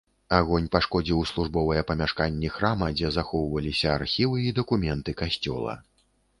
Агонь 0.37 0.69
пашкодзіў 0.75 1.19
службовыя 1.31 1.83
памяшканні 1.91 2.49
храма, 2.57 2.89
дзе 3.01 3.13
захоўваліся 3.19 3.87
архівы 3.99 4.37
і 4.49 4.57
дакументы 4.63 5.19
касцёла. 5.25 5.81